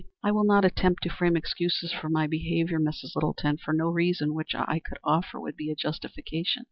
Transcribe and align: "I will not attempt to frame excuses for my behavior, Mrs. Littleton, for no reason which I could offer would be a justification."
"I 0.23 0.31
will 0.31 0.45
not 0.45 0.65
attempt 0.65 1.03
to 1.03 1.11
frame 1.11 1.37
excuses 1.37 1.93
for 1.93 2.09
my 2.09 2.25
behavior, 2.25 2.79
Mrs. 2.79 3.13
Littleton, 3.13 3.57
for 3.57 3.71
no 3.71 3.87
reason 3.91 4.33
which 4.33 4.55
I 4.55 4.81
could 4.83 4.97
offer 5.03 5.39
would 5.39 5.55
be 5.55 5.69
a 5.69 5.75
justification." 5.75 6.59